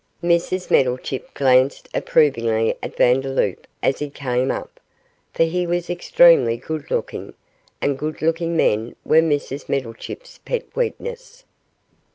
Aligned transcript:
Mrs 0.23 0.71
Meddlechip 0.71 1.31
glanced 1.35 1.87
approvingly 1.93 2.75
at 2.81 2.97
Vandeloup 2.97 3.67
as 3.83 3.99
he 3.99 4.09
came 4.09 4.49
up, 4.49 4.79
for 5.31 5.43
he 5.43 5.67
was 5.67 5.91
extremely 5.91 6.57
good 6.57 6.89
looking, 6.89 7.35
and 7.83 7.99
good 7.99 8.19
looking 8.23 8.57
men 8.57 8.95
were 9.05 9.21
Mrs 9.21 9.69
Meddlechip's 9.69 10.39
pet 10.39 10.63
weakness. 10.75 11.43